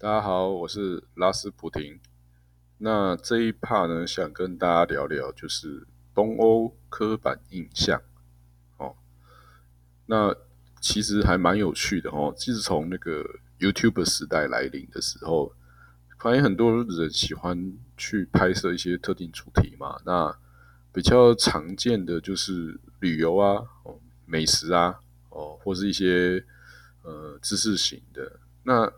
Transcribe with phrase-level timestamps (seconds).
[0.00, 1.98] 大家好，我是拉斯普廷。
[2.78, 8.00] 那这一 part 呢，想跟大家聊聊，就是东欧刻板印象。
[8.76, 8.94] 哦，
[10.06, 10.36] 那
[10.80, 12.32] 其实还蛮有趣的哦。
[12.36, 15.52] 自从那个 YouTube 时代来临的时候，
[16.20, 20.00] 发现很多人喜欢去拍摄一些特定主题嘛。
[20.06, 20.38] 那
[20.92, 26.44] 比较常见的就是旅游啊、哦美食啊、哦或是一些
[27.02, 28.38] 呃知识型的。
[28.62, 28.92] 那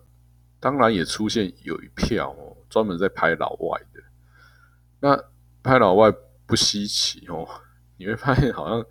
[0.61, 4.03] 当然也出现有一票哦，专门在拍老外的。
[5.01, 5.25] 那
[5.63, 6.13] 拍老外
[6.47, 7.49] 不稀奇哦，
[7.97, 8.85] 你会发现好像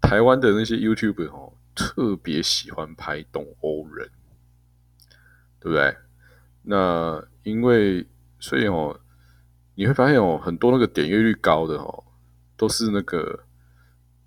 [0.00, 4.10] 台湾的那些 YouTube 哦，特别喜欢拍东欧人，
[5.58, 5.96] 对不对？
[6.62, 8.06] 那因为
[8.38, 9.00] 所以哦，
[9.74, 12.04] 你会发现哦，很多那个点阅率高的哦，
[12.56, 13.44] 都是那个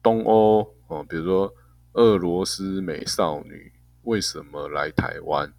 [0.02, 1.53] 东欧哦，比如说
[1.94, 3.72] 俄罗斯美少女
[4.03, 5.53] 为什么来台湾？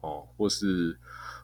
[0.00, 0.98] 哦，或是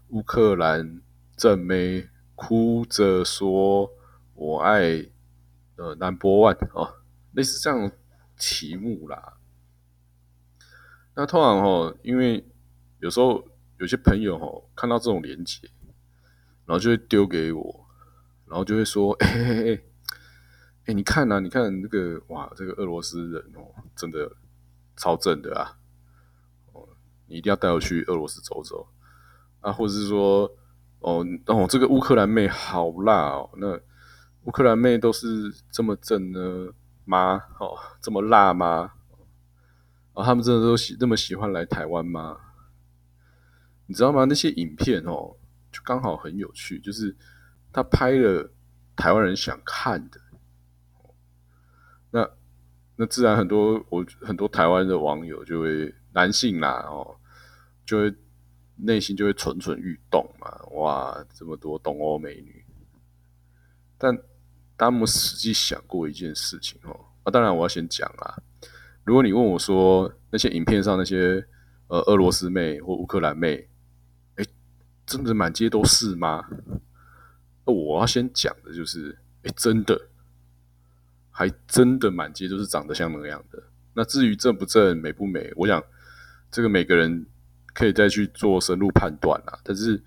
[0.08, 1.00] 乌克兰
[1.36, 3.92] 正妹哭着说
[4.34, 5.06] “我爱”
[5.76, 6.96] 呃 Number One 哦，
[7.32, 7.90] 类似这样
[8.36, 9.38] 题目啦。
[11.14, 12.46] 那通常哦，因为
[13.00, 13.46] 有时候
[13.78, 15.68] 有些朋友哦看到这种连接，
[16.64, 17.86] 然后就会丢给我，
[18.46, 19.82] 然后就会说：“哎哎哎，
[20.86, 24.36] 哎，你看呐，你看那个哇，这个俄罗斯人哦，真的
[24.96, 25.78] 超正的啊。”
[27.26, 28.86] 你一定要带我去俄罗斯走走
[29.60, 30.50] 啊，或者是说，
[31.00, 33.78] 哦哦，这个乌克兰妹好辣哦，那
[34.44, 36.72] 乌克兰妹都是这么正呢
[37.04, 37.40] 吗？
[37.58, 38.92] 哦，这么辣吗？
[40.14, 42.36] 哦，他们真的都喜那么喜欢来台湾吗？
[43.86, 44.24] 你知道吗？
[44.24, 45.36] 那些影片哦，
[45.70, 47.16] 就刚好很有趣，就是
[47.72, 48.50] 他拍了
[48.96, 50.20] 台湾人想看的，
[52.10, 52.28] 那
[52.96, 57.16] 那自然很多我很多台湾的网友就会男性啦哦。
[57.84, 58.14] 就会
[58.76, 62.64] 内心就会蠢蠢欲动嘛，哇，这么多东欧美女，
[63.98, 64.16] 但
[64.78, 68.40] 他们实际想过一件事情哦，啊，当然我要先讲啊，
[69.02, 71.44] 如果你问我说那些影片上那些
[71.88, 73.68] 呃俄罗斯妹或乌克兰妹，
[74.36, 74.44] 哎，
[75.04, 76.48] 真的满街都是吗？
[77.66, 80.00] 那我要先讲的就是，哎，真的，
[81.30, 83.60] 还真的满街都是长得像那样的。
[83.92, 85.82] 那至于正不正、美不美，我想
[86.52, 87.26] 这个每个人。
[87.74, 90.04] 可以再去做深入判断啦，但是，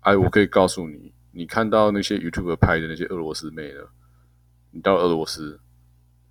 [0.00, 3.80] 哎，我可以告诉你，你看到那些 YouTube 拍的那些俄罗斯妹呢，
[4.72, 5.58] 你到俄罗斯，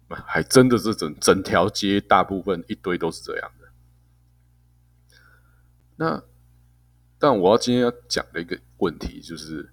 [0.07, 5.17] 还真的是整整条街大部分一堆都是这样的。
[5.95, 6.23] 那，
[7.17, 9.71] 但我要今天要讲的一个问题就是，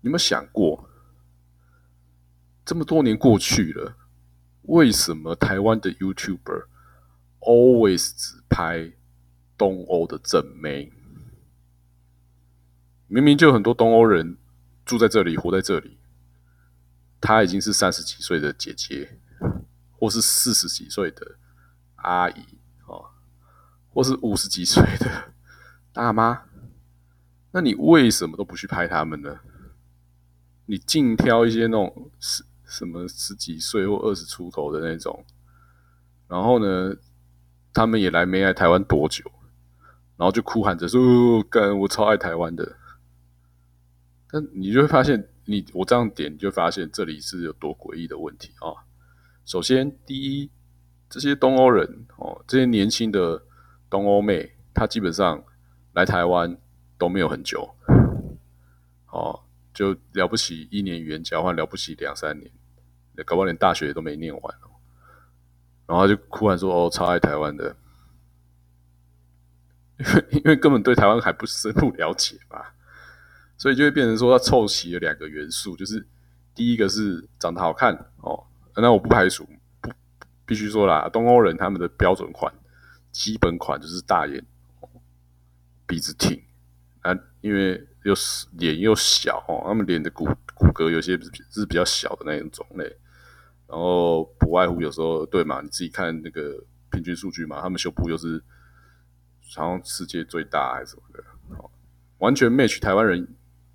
[0.00, 0.88] 你有没有想过，
[2.64, 3.94] 这么多年过去了，
[4.62, 6.68] 为什么台湾的 YouTuber
[7.46, 8.92] always 只拍？
[9.58, 10.92] 东欧的正妹，
[13.06, 14.36] 明明就很多东欧人
[14.84, 15.96] 住在这里，活在这里。
[17.22, 19.18] 她已经是三十几岁的姐姐，
[19.92, 21.38] 或是四十几岁的
[21.94, 23.06] 阿姨哦，
[23.94, 25.32] 或是五十几岁的
[25.90, 26.42] 大妈。
[27.52, 29.40] 那你为什么都不去拍他们呢？
[30.66, 35.24] 你尽挑一些那种十什么十几岁或二十出头的那种，
[36.28, 36.94] 然后呢，
[37.76, 39.22] 他们也来没来台湾多久？
[40.16, 42.76] 然后就哭喊着说：“干，我超爱台湾的。”
[44.32, 48.72] 但你就会发现，你我这样点，你就发现这里是有多诡异的问题啊！
[49.44, 50.50] 首先，第一，
[51.10, 53.42] 这些东欧人哦，这些年轻的
[53.90, 55.44] 东欧妹，她基本上
[55.92, 56.56] 来台湾
[56.96, 57.76] 都没有很久，
[59.12, 59.38] 哦，
[59.74, 62.50] 就了不起一年语言交换，了不起两三年，
[63.26, 64.75] 搞不好连大学都没念完哦。
[65.86, 67.76] 然后就哭喊说：“哦，超爱台湾的。”
[69.98, 72.62] 因为因为根本对台湾还不深入了解嘛，
[73.56, 76.06] 所以就会变成说，他凑齐了两个元素，就是
[76.54, 78.44] 第一个是长得好看哦，
[78.76, 79.48] 那我不排除，
[79.80, 79.90] 不
[80.44, 82.52] 必须说啦，东欧人他们的标准款、
[83.10, 84.44] 基本款就是大眼、
[85.86, 86.42] 鼻子挺
[87.00, 91.18] 啊，因为又是脸又小哦，他们脸的骨骨骼有些
[91.50, 92.94] 是比较小的那种种类，
[93.68, 98.42] 然后不外乎有时候对嘛，你自己看那个平均数据嘛，他们胸部又是。
[99.54, 101.22] 好像世界最大还是什么的，
[101.56, 101.70] 哦，
[102.18, 103.26] 完全 match 台湾人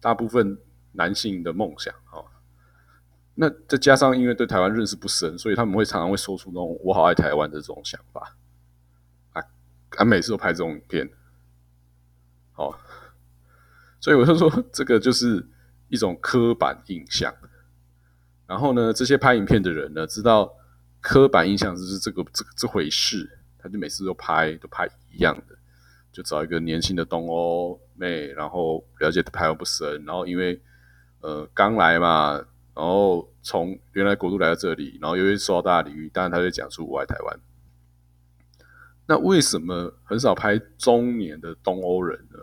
[0.02, 0.58] 大部分
[0.92, 2.26] 男性的梦想，哦，
[3.36, 8.36] 那再加上因为对台湾认识不深，所以他们会常常会说出那种“我好爱台湾”的这种想法，
[9.32, 9.42] 啊，
[9.92, 11.10] 啊每次都拍这种影片，
[12.52, 12.78] 好，
[14.02, 15.50] 所以我就说这个就是
[15.88, 17.34] 一种刻板印象。
[18.52, 20.54] 然后呢，这些拍影片的人呢，知道
[21.00, 25.56] 刻板印象就是这个这个这回事，他就每次都拍都拍一样的。
[26.12, 30.62] 就找一个年轻的东欧妹，然后了解台湾不深，然后因为
[31.22, 32.34] 呃刚来嘛，
[32.76, 37.40] 然后从原来国度来到这里，然后又会受到大家礼遇，当然他就讲出我爱台湾。
[39.06, 42.40] 那为什么很少拍中年的东欧人呢？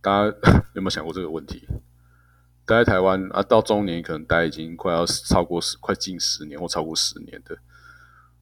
[0.00, 0.34] 大家
[0.72, 1.68] 有没有想过这个问题？
[2.70, 7.58] 待在台湾啊，到中年可能待已经快要超过十，快近十年或超过十年的，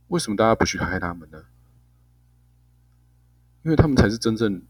[0.08, 1.44] 为什么大家不去拍他们呢？
[3.64, 4.62] 因为他们才是真正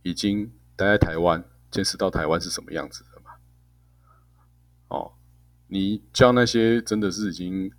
[0.00, 3.32] 已经待在台湾，见识到台湾是什么样子的嘛。
[4.88, 5.12] 哦，
[5.68, 7.70] 你叫那些真的是已经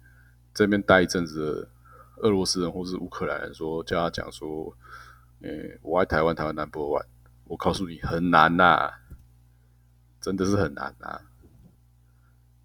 [0.53, 1.69] 这边待一阵子的
[2.17, 4.77] 俄罗斯人或是乌克兰人说，叫他讲说，
[5.41, 7.07] 诶，我爱台湾，台湾 number one，
[7.45, 8.93] 我告诉你很难呐。
[10.27, 11.21] 真的是很难啊，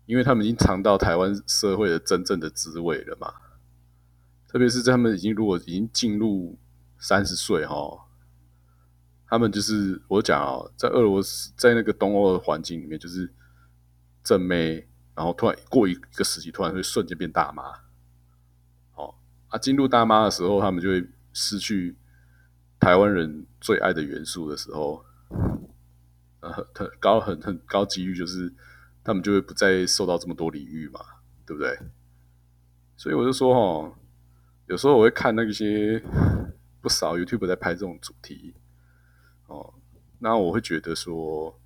[0.06, 3.32] 因为他们已经尝到台湾社会的真正的滋味了嘛。
[4.49, 6.59] 特别是他们已经如果已经进入
[6.99, 8.06] 三十岁哈，
[9.29, 13.32] 他们就是我讲哦，在俄罗斯在那个东欧的环境里面，就是
[14.25, 17.62] 正妹，然后突然过一个时期，突然会瞬间变大妈。
[18.97, 19.15] 哦
[19.49, 21.97] 啊，进入大妈的时候，他们就会失去
[22.81, 25.05] 台湾人最爱的元素的时候。
[26.43, 28.53] 呃，很高很很高几率，就是
[29.05, 31.00] 他们就会不再受到这么多礼遇嘛，
[31.47, 31.79] 对不对？
[32.97, 33.97] 所以我就说哈，
[34.67, 36.03] 有时候我会看那些
[36.81, 38.55] 不少 YouTube 在拍这种主题，
[39.47, 39.75] 哦，
[40.19, 41.59] 那我会觉得说，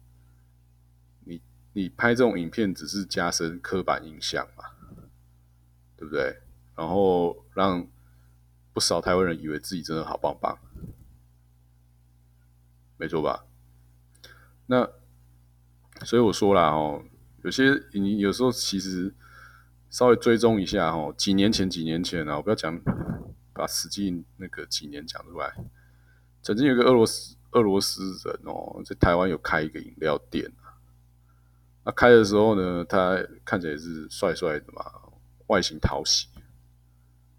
[1.24, 1.40] 你
[1.72, 4.64] 你拍这种影片只是加深刻板印象嘛，
[5.96, 6.42] 对不对？
[6.76, 7.88] 然后让
[8.74, 10.58] 不少台湾人以为自己真的好棒棒，
[12.98, 13.46] 没错吧？
[14.66, 14.88] 那
[16.04, 17.02] 所以我说了哦，
[17.42, 19.14] 有些你有时候其实
[19.88, 22.80] 稍微追踪一下哦，几年前几年前啊，我不要讲
[23.52, 25.54] 把实际那个几年讲出来。
[26.42, 30.76] 曾经有个俄罗斯俄罗斯人哦，在台湾有开一个饮料店啊。
[31.84, 34.84] 那开的时候呢，他看起来是帅帅的嘛，
[35.46, 36.28] 外形讨喜，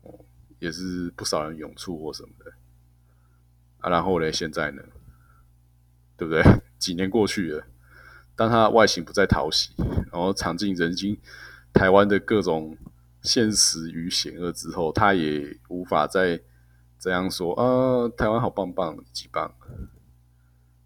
[0.01, 0.25] 哦，
[0.59, 2.51] 也是不少人涌出或什么的
[3.79, 3.89] 啊。
[3.89, 4.81] 然后呢，现在呢，
[6.17, 6.43] 对不对？
[6.79, 7.63] 几年过去了，
[8.35, 9.71] 当他外形不再讨喜，
[10.11, 11.17] 然后尝尽人间
[11.73, 12.77] 台湾的各种
[13.21, 16.41] 现实与险恶之后，他也无法再
[16.99, 19.53] 这样说啊，台湾好棒棒，几棒，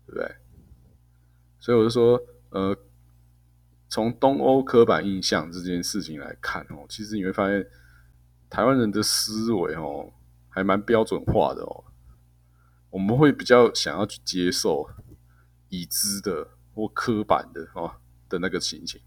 [0.05, 0.35] 对不对？
[1.59, 2.19] 所以我就说，
[2.49, 2.75] 呃，
[3.89, 7.67] 从东欧刻板印象这件事情来看哦，其实你会发现
[8.49, 10.11] 台湾人的思维哦，
[10.49, 11.83] 还蛮标准化的哦，
[12.89, 14.89] 我们会比较想要去接受。
[15.71, 17.95] 已知的或刻板的哦
[18.29, 19.01] 的那个情形，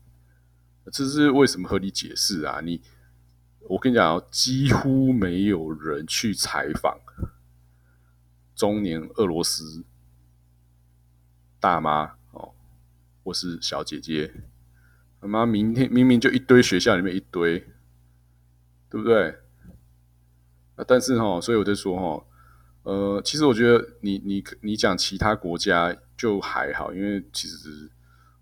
[0.91, 2.61] 这是为什么合理解释啊？
[2.63, 2.81] 你
[3.69, 6.99] 我跟你讲哦，几乎没有人去采访
[8.57, 9.85] 中年俄罗斯
[11.61, 12.55] 大妈哦，
[13.23, 14.33] 或是小姐姐，
[15.21, 17.59] 他妈明天明明就一堆学校里面一堆，
[18.89, 19.31] 对不对？
[20.77, 22.27] 啊，但是哈，所以我就说哈。
[22.85, 27.91] 呃，其实我觉得你你你讲其他国家就还好，因为其实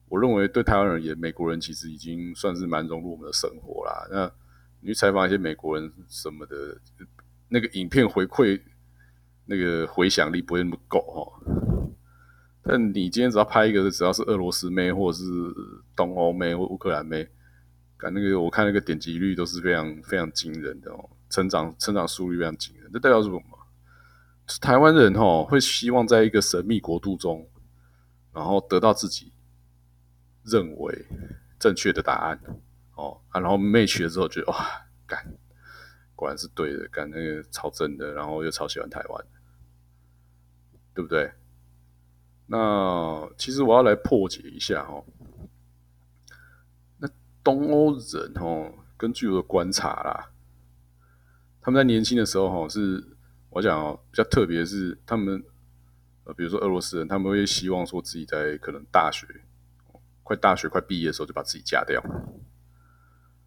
[0.09, 4.07] 我认为对台湾而言，美国人其实已经算是蛮融入我们的生活啦。
[4.11, 4.31] 那
[4.81, 6.81] 你去采访一些美国人什么的，
[7.49, 8.61] 那个影片回馈
[9.47, 11.53] 那个回响力不会那么够哈。
[12.63, 15.25] 但你今天只要拍一个，只要是俄罗斯妹或者是
[15.97, 17.29] 东欧妹或乌克兰妹，
[17.99, 22.91] 看那个我看那个点击率都是非常非常惊人的哦，成长成长速率非常惊人。
[22.93, 23.41] 这代表什么？
[24.61, 27.49] 台湾人哦，会希望在一个神秘国度中，
[28.33, 29.33] 然后得到自己
[30.45, 31.07] 认为
[31.59, 32.41] 正确的答案
[32.95, 35.37] 哦啊，然后 match 了之后，觉得哇，干，
[36.15, 39.25] 果然是对的，干那个超真的，然后又超喜欢台湾，
[40.95, 41.33] 对不对？
[42.47, 45.05] 那其实我要来破解一下哦，
[46.99, 47.09] 那
[47.45, 50.31] 东欧人哦，根据我的观察啦，
[51.61, 53.09] 他们在年轻的时候哈是。
[53.55, 55.45] 我讲哦，比较特别是他们，
[56.25, 59.27] 呃，比如说俄罗斯人，他们会希望说自己在可能大学
[60.23, 62.03] 快大学快毕业的时候就把自己嫁掉。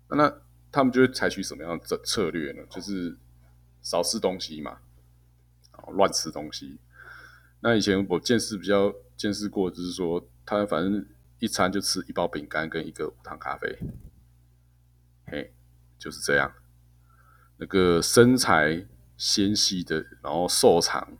[0.10, 0.42] 那
[0.72, 2.64] 他们就会采取什么样的策略呢？
[2.70, 3.18] 就是
[3.82, 4.78] 少吃东西嘛，
[5.94, 6.80] 乱吃东西。
[7.62, 11.06] 那以前我见识比较见识过，就是说他反正
[11.40, 13.78] 一餐就吃一包饼干跟一个无糖咖啡，
[15.28, 15.54] 嘿，
[15.98, 16.54] 就是这样。
[17.58, 18.88] 那个身材。
[19.18, 21.18] 纤细的，然后瘦长、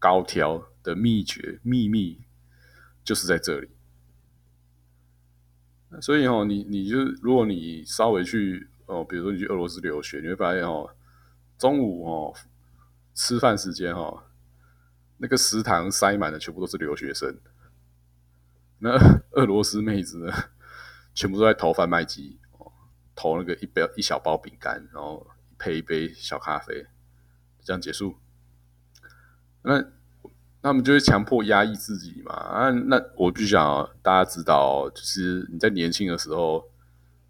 [0.00, 2.20] 高挑的秘诀秘密，
[3.04, 3.70] 就是在这里。
[6.00, 10.94] 所以哦，你你就如果你稍微去哦，比如说你去俄罗斯留学，你会发现哦，
[11.58, 12.34] 中午哦
[13.12, 14.26] 吃饭时间哈，
[15.18, 17.36] 那个食堂塞满了，全部都是留学生。
[18.78, 18.90] 那
[19.32, 20.32] 俄罗斯妹子呢，
[21.12, 22.72] 全部都在投贩卖机哦，
[23.14, 25.26] 投那个一包一小包饼干，然后
[25.58, 26.86] 配一杯小咖啡，
[27.62, 28.16] 这样结束。
[29.62, 29.84] 那
[30.62, 32.32] 他们就会强迫压抑自己嘛？
[32.34, 36.70] 啊，那我必须讲，大家知道，就是你在年轻的时候，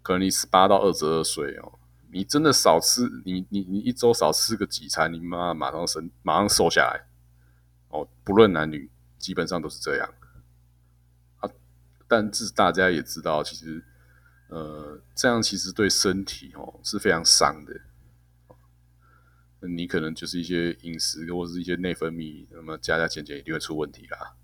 [0.01, 1.79] 可能你十八到二十二岁哦。
[2.13, 7.07] 你真的少吃，你你你一周少吃个几餐，你妈马上身马上瘦下来，
[7.87, 10.13] 哦，不论男女，基本上都是这样
[11.39, 11.49] 啊。
[12.09, 13.81] 但是大家也知道，其实
[14.49, 17.79] 呃，这样其实对身体哦是非常伤的。
[19.61, 24.35] 那你可能就是一些饮食或者是一些内分泌，那么加加减减一定会出问题啦。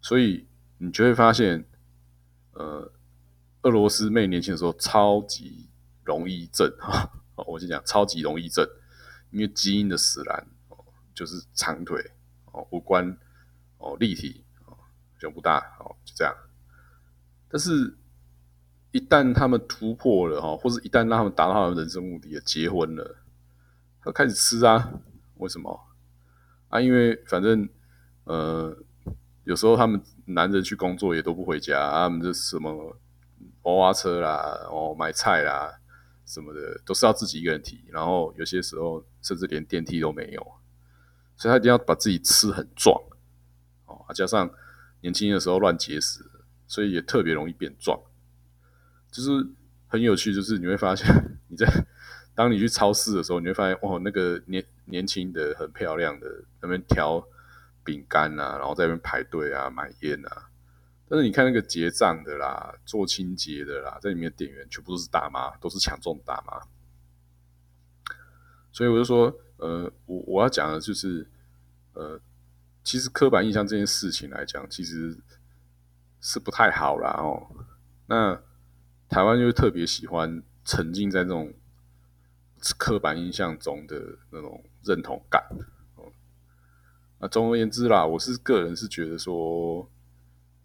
[0.00, 0.46] 所以
[0.78, 1.66] 你就会发现，
[2.52, 2.92] 呃，
[3.62, 5.68] 俄罗斯妹年轻的时候超级。
[6.06, 7.10] 容易症哈，
[7.46, 8.62] 我先讲超级容易症，
[9.30, 10.76] 因为基因的使然哦，
[11.14, 11.98] 就是长腿
[12.52, 13.16] 哦，五官
[13.78, 14.76] 哦立体哦，
[15.18, 16.36] 胸部大哦，就这样。
[17.48, 17.96] 但是，
[18.90, 23.16] 一旦他们突破了哈，或者一旦让他们达到他们人生目的，结婚了，
[24.04, 25.00] 他开始吃啊？
[25.36, 25.80] 为什么
[26.68, 26.80] 啊？
[26.80, 27.68] 因为反正
[28.24, 28.76] 呃，
[29.44, 32.96] 有时候他们男人去工作也都不回家，他们就什么
[33.62, 35.80] 娃娃车啦，哦买菜啦。
[36.26, 40.42] 什么的都是要自己一个人提，然后有些时候甚至连电梯都没有，
[41.36, 42.98] 所以他一定要把自己吃很壮
[43.84, 44.50] 哦，加上
[45.02, 46.24] 年轻的时候乱节食，
[46.66, 48.00] 所以也特别容易变壮。
[49.10, 49.30] 就是
[49.86, 51.06] 很有趣，就是你会发现
[51.48, 51.66] 你在
[52.34, 57.24] 当你去超市的时候，你会发现哇，那个年年轻的很漂亮的那边挑
[57.84, 60.50] 饼干啊，然后在那边排队啊买烟啊。
[61.06, 66.60] 但是你看那个结账的啦，做清洁的啦，在里面的店员全部都是大妈，都是强壮大妈。
[68.72, 71.28] 所以我就说，呃，我我要讲的就是，
[71.92, 72.18] 呃，
[72.82, 75.16] 其实刻板印象这件事情来讲，其实
[76.20, 77.46] 是不太好啦哦。
[78.06, 78.40] 那
[79.08, 81.52] 台湾就特别喜欢沉浸在这种
[82.72, 85.44] 刻板印象中的那种认同感。
[85.96, 86.10] 哦，
[87.18, 89.90] 那总而言之啦，我是个人是觉得说。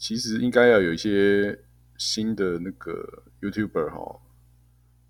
[0.01, 1.59] 其实应该要有一些
[1.97, 4.21] 新的那个 YouTuber 哈，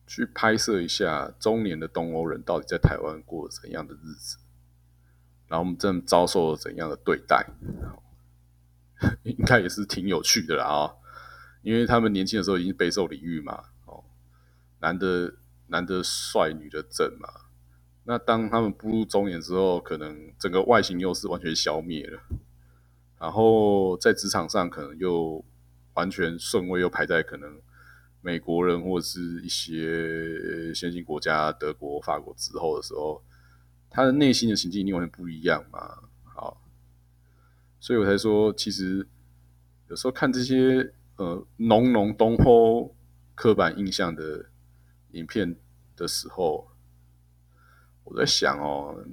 [0.07, 4.39] 去拍摄一下中年的东欧人到底在台湾过怎样的日子，
[5.47, 7.45] 然后我们正遭受怎样的对待，
[9.21, 10.95] 应该也是挺有趣的啦啊！
[11.61, 14.03] 因为他们年轻的时候已经备受礼遇嘛，哦，
[14.79, 15.35] 男的
[15.69, 17.29] 男的帅，女的正嘛，
[18.03, 22.19] 那当他们步入中年之后，可能整个外形优势完全消灭了。
[23.19, 25.43] 然后在职场上可能又
[25.93, 27.61] 完全顺位又排在可能
[28.21, 33.23] 美国人或者是一些先进国家德国、法国之后的时候，
[33.89, 35.79] 他的内心的情境一定完全不一样嘛。
[36.23, 36.61] 好，
[37.79, 39.07] 所以我才说，其实
[39.89, 42.95] 有时候看这些呃浓浓东欧
[43.35, 44.48] 刻板印象的
[45.11, 45.55] 影片
[45.95, 46.71] 的时候，
[48.03, 49.05] 我在想哦。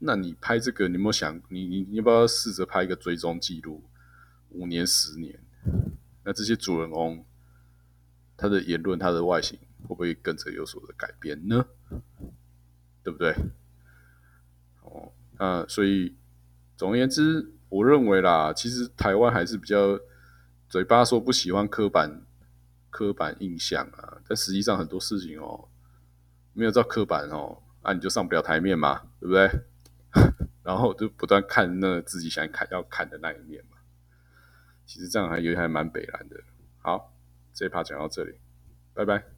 [0.00, 3.82] 那你拍这个，你有没有想，你你你要不要试着拍一个追踪记录，
[4.50, 5.40] 五年、十年？
[6.24, 7.24] 那这些主人公
[8.36, 11.64] 他的言论、他的外形会不会跟着有所的改变呢？
[13.02, 13.34] 对不对？
[14.82, 16.14] 哦，那所以
[16.76, 19.98] 总而言之，我认为啦，其实台湾还是比较
[20.68, 22.26] 嘴巴说不喜欢刻板
[22.94, 25.68] 刻板印象啊，但实际上很多事情哦，
[26.52, 29.50] 没有照刻板哦，那你就上不了台面嘛，对不对？
[30.62, 33.78] 然后就不断看那自己想看要看的那一面嘛，
[34.86, 36.40] 其实这样还有还蛮北蓝的。
[36.78, 37.12] 好，
[37.52, 38.38] 这一趴讲到这里，
[38.94, 39.33] 拜拜。